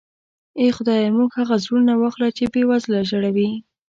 اې 0.59 0.67
خدایه 0.77 1.09
موږ 1.17 1.29
هغه 1.39 1.55
زړونه 1.63 1.93
واخله 1.97 2.29
چې 2.37 2.43
بې 2.53 2.63
وزله 2.69 2.99
ژړوي. 3.09 3.51